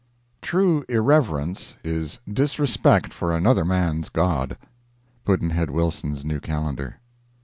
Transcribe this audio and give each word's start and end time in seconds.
True 0.41 0.83
irreverence 0.89 1.75
is 1.83 2.19
disrespect 2.25 3.13
for 3.13 3.35
another 3.35 3.63
man's 3.63 4.09
god. 4.09 4.57
Pudd'nhead 5.25 5.69
Wilson's 5.69 6.25
New 6.25 6.39
Calendar. 6.39 6.97